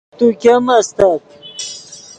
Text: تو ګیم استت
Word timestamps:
تو 0.17 0.25
ګیم 0.41 0.65
استت 0.75 1.25